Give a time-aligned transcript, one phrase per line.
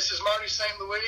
[0.00, 0.80] this is Marty St.
[0.80, 0.98] Louis.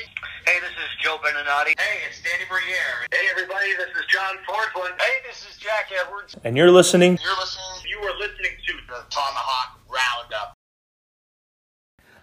[0.45, 1.73] Hey, this is Joe Beninati.
[1.79, 3.07] Hey, it's Danny Briere.
[3.11, 5.01] Hey, everybody, this is John Forslund.
[5.01, 6.35] Hey, this is Jack Edwards.
[6.43, 7.17] And you're listening.
[7.23, 7.89] You're listening.
[7.89, 10.53] You are listening to The Tomahawk Roundup.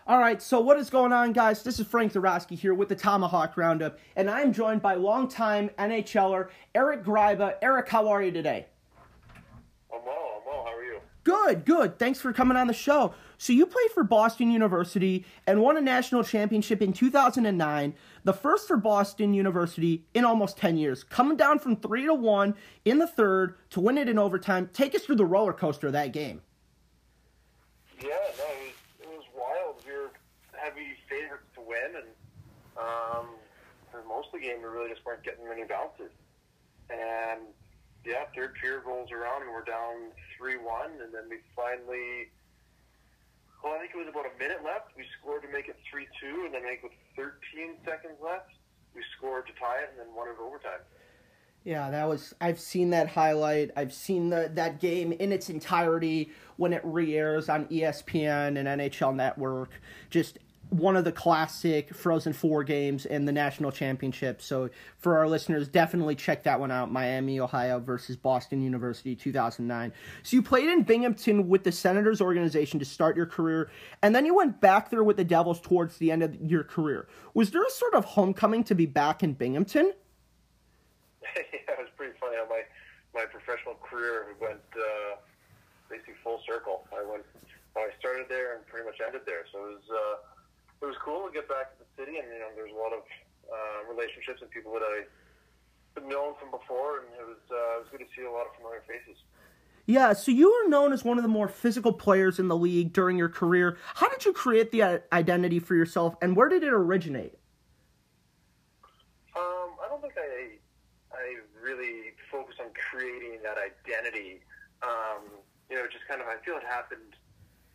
[0.07, 1.65] All right, so what is going on, guys?
[1.65, 5.71] This is Frank Zarowski here with the Tomahawk Roundup, and I am joined by longtime
[5.77, 7.55] NHLer Eric Gryba.
[7.63, 8.67] Eric, how are you today?
[9.93, 10.37] I'm well.
[10.37, 10.65] I'm well.
[10.65, 11.01] How are you?
[11.51, 11.99] Good, good.
[11.99, 13.13] Thanks for coming on the show.
[13.37, 18.69] So you played for Boston University and won a national championship in 2009, the first
[18.69, 21.03] for Boston University in almost 10 years.
[21.03, 24.71] Coming down from 3 to 1 in the third to win it in overtime.
[24.73, 26.41] Take us through the roller coaster of that game.
[28.01, 29.83] Yeah, no, it was, it was wild.
[29.85, 30.13] We were
[30.53, 32.07] heavy favorites to win, and
[32.79, 33.27] um,
[33.91, 36.13] for most of the game, we really just weren't getting many bounces.
[36.91, 37.41] And
[38.05, 42.33] yeah, third period rolls around, and we're down three-one, and then we finally.
[43.63, 44.97] Well, I think it was about a minute left.
[44.97, 48.57] We scored to make it three-two, and then I think with 13 seconds left,
[48.95, 50.81] we scored to tie it, and then won it overtime.
[51.65, 52.35] Yeah, that was.
[52.41, 53.71] I've seen that highlight.
[53.77, 59.15] I've seen the that game in its entirety when it re-airs on ESPN and NHL
[59.15, 59.71] Network.
[60.09, 60.39] Just
[60.71, 64.41] one of the classic Frozen Four games in the national championship.
[64.41, 66.91] So for our listeners, definitely check that one out.
[66.91, 69.93] Miami, Ohio versus Boston University, 2009.
[70.23, 73.71] So you played in Binghamton with the Senators organization to start your career,
[74.03, 77.09] and then you went back there with the Devils towards the end of your career.
[77.35, 79.93] Was there a sort of homecoming to be back in Binghamton?
[81.37, 82.63] yeah, it was pretty funny how my
[83.13, 85.17] my professional career went uh,
[85.89, 86.87] basically full circle.
[86.95, 87.25] I went,
[87.77, 89.45] I started there and pretty much ended there.
[89.53, 90.15] So it was uh,
[90.83, 92.93] it was cool to get back to the city, and you know, there's a lot
[92.93, 93.05] of
[93.47, 95.05] uh, relationships and people that I
[95.95, 98.47] had known from before, and it was uh, it was good to see a lot
[98.47, 99.21] of familiar faces.
[99.87, 102.93] Yeah, so you were known as one of the more physical players in the league
[102.93, 103.77] during your career.
[103.95, 107.35] How did you create the identity for yourself, and where did it originate?
[109.37, 110.57] Um, I don't think I
[111.13, 114.41] I really focused on creating that identity.
[114.83, 115.29] Um,
[115.69, 117.17] you know, just kind of I feel it happened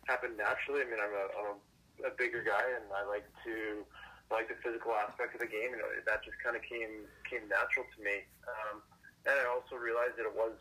[0.06, 0.82] happened naturally.
[0.82, 1.56] I mean, I'm a, I'm a,
[2.04, 3.86] a bigger guy, and I like to
[4.30, 5.72] I like the physical aspect of the game.
[5.72, 8.26] Know, that just kind of came came natural to me.
[8.44, 8.82] Um,
[9.26, 10.58] and I also realized that it was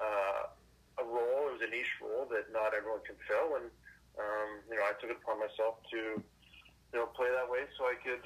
[0.00, 0.52] uh,
[1.00, 1.52] a role.
[1.52, 3.68] It was a niche role that not everyone can fill, and
[4.16, 7.84] um, you know, I took it upon myself to you know play that way so
[7.84, 8.24] I could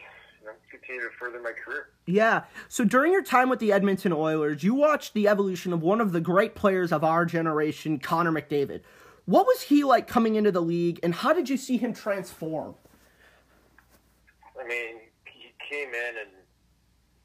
[0.70, 1.90] continue to further my career.
[2.06, 6.00] Yeah, so during your time with the Edmonton Oilers, you watched the evolution of one
[6.00, 8.80] of the great players of our generation, Connor McDavid.
[9.30, 12.74] What was he like coming into the league, and how did you see him transform?
[14.58, 16.34] I mean, he came in and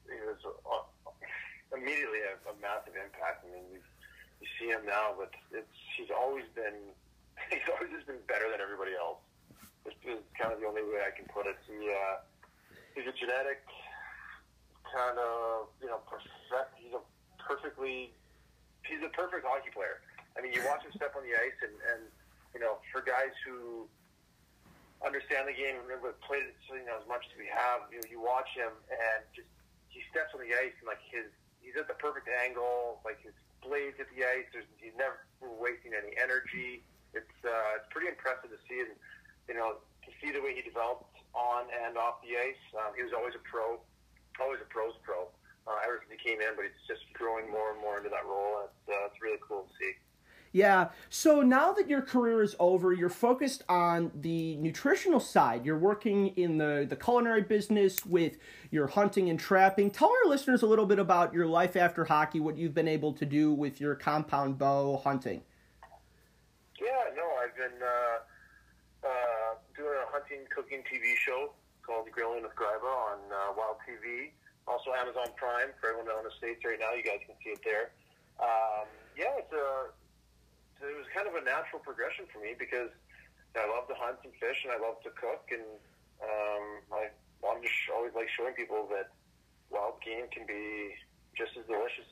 [0.06, 0.86] he was uh,
[1.74, 3.42] immediately a, a massive impact.
[3.42, 3.82] I mean, you,
[4.38, 5.66] you see him now, but it's
[5.98, 6.78] he's always been
[7.50, 9.18] he's always just been better than everybody else.
[9.82, 11.58] This is kind of the only way I can put it.
[11.66, 12.22] He uh,
[12.94, 13.66] he's a genetic
[14.94, 16.70] kind of you know perfect.
[16.78, 17.02] He's a
[17.42, 18.14] perfectly
[18.86, 20.05] he's a perfect hockey player.
[20.36, 22.02] I mean, you watch him step on the ice, and and
[22.52, 23.88] you know, for guys who
[25.04, 28.00] understand the game and remember played it you know as much as we have, you
[28.00, 29.48] know, you watch him and just
[29.92, 31.28] he steps on the ice and like his
[31.60, 34.46] he's at the perfect angle, like his blades at the ice.
[34.54, 36.86] There's, he's never wasting any energy.
[37.10, 38.94] It's uh, it's pretty impressive to see, and
[39.50, 42.62] you know, to see the way he developed on and off the ice.
[42.76, 43.80] Um, he was always a pro,
[44.38, 45.26] always a pro's pro.
[45.66, 48.22] Uh, ever since he came in, but he's just growing more and more into that
[48.22, 49.98] role, and it's, uh, it's really cool to see.
[50.56, 55.66] Yeah, so now that your career is over, you're focused on the nutritional side.
[55.66, 58.38] You're working in the, the culinary business with
[58.70, 59.90] your hunting and trapping.
[59.90, 63.12] Tell our listeners a little bit about your life after hockey, what you've been able
[63.12, 65.42] to do with your compound bow hunting.
[66.80, 71.52] Yeah, no, I've been uh, uh, doing a hunting cooking TV show
[71.82, 74.30] called Grilling with Gryba on uh, Wild TV.
[74.66, 76.94] Also Amazon Prime for everyone in the States right now.
[76.96, 77.90] You guys can see it there.
[78.40, 78.88] Um,
[79.18, 79.92] yeah, it's a,
[80.84, 82.92] it was kind of a natural progression for me because
[83.56, 85.64] I love to hunt and fish and I love to cook and
[86.20, 87.08] um, I
[87.66, 89.10] to sh- always like showing people that
[89.70, 90.94] wild game can be
[91.34, 92.06] just as delicious,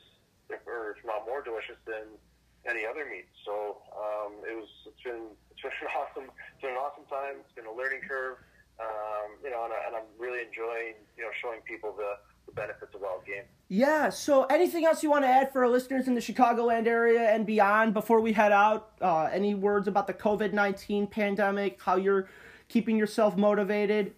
[0.67, 2.19] or if not more delicious than
[2.67, 3.29] any other meat.
[3.47, 7.41] So um, it was it's been it's been an awesome it's been an awesome time.
[7.41, 8.43] It's been a learning curve.
[8.75, 12.53] Um, you know, and, I, and I'm really enjoying you know showing people the, the
[12.53, 13.47] benefits of wild game.
[13.75, 17.27] Yeah, so anything else you want to add for our listeners in the Chicagoland area
[17.27, 18.95] and beyond before we head out?
[19.01, 22.29] Uh, any words about the COVID 19 pandemic, how you're
[22.69, 24.15] keeping yourself motivated?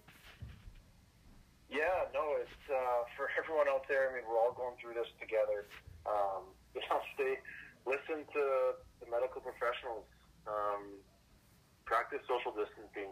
[1.68, 4.14] Yeah, no, it's uh, for everyone out there.
[4.14, 5.66] I mean, we're all going through this together.
[6.06, 6.46] Um,
[6.78, 7.42] you know, stay,
[7.82, 8.42] listen to
[9.02, 10.06] the medical professionals.
[10.46, 11.02] Um,
[11.84, 13.10] practice social distancing.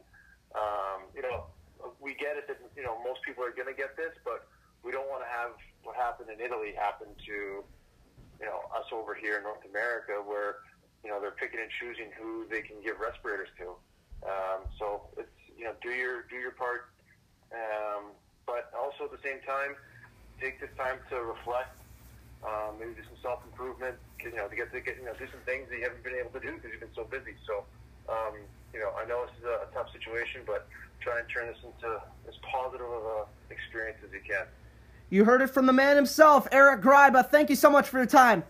[0.55, 1.51] Um, you know,
[1.99, 4.47] we get it that you know most people are going to get this, but
[4.87, 7.67] we don't want to have what happened in Italy happen to
[8.38, 10.62] you know us over here in North America, where
[11.03, 13.75] you know they're picking and choosing who they can give respirators to.
[14.23, 16.94] Um, so it's you know do your do your part,
[17.50, 18.15] um,
[18.47, 19.75] but also at the same time
[20.38, 21.75] take this time to reflect.
[22.44, 23.99] Um, maybe do some self improvement.
[24.23, 26.15] You know, to get to get you know do some things that you haven't been
[26.15, 27.35] able to do because you've been so busy.
[27.43, 27.67] So,
[28.06, 28.38] um,
[28.71, 30.71] you know, I know this is a, a tough situation, but
[31.03, 31.91] try and turn this into
[32.31, 34.47] as positive of a experience as you can.
[35.11, 37.29] You heard it from the man himself, Eric Gryba.
[37.31, 38.43] Thank you so much for your time.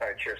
[0.00, 0.38] All right, cheers.